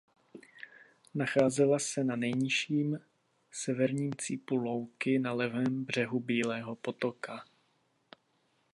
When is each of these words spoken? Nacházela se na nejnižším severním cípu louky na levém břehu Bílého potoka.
Nacházela 1.15 1.79
se 1.79 2.03
na 2.03 2.15
nejnižším 2.15 2.99
severním 3.51 4.11
cípu 4.17 4.55
louky 4.55 5.19
na 5.19 5.31
levém 5.33 5.85
břehu 5.85 6.19
Bílého 6.19 6.75
potoka. 6.75 7.43